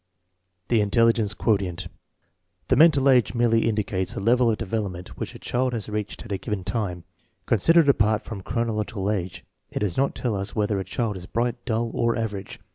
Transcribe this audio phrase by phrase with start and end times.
[0.69, 1.85] The intelligence quotient.
[2.69, 6.31] The mental age merely indicates the level of development which a child has reached at
[6.31, 7.03] a given time.
[7.45, 11.63] Considered apart from chronological age it does not tell us whether a child is bright,
[11.65, 12.59] dull, or average.